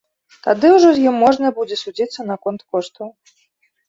Тады 0.45 0.69
ўжо 0.75 0.93
з 0.99 1.03
ім 1.09 1.15
можна 1.23 1.51
будзе 1.57 1.77
судзіцца 1.81 2.25
наконт 2.31 2.65
коштаў. 2.77 3.13